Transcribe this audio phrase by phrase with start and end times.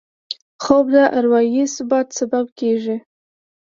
[0.63, 2.97] خوب د اروايي ثبات سبب کېږي